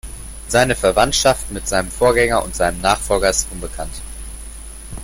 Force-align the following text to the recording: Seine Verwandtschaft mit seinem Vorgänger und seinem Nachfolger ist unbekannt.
Seine 0.47 0.73
Verwandtschaft 0.73 1.51
mit 1.51 1.67
seinem 1.67 1.91
Vorgänger 1.91 2.43
und 2.43 2.55
seinem 2.55 2.81
Nachfolger 2.81 3.29
ist 3.29 3.49
unbekannt. 3.51 4.01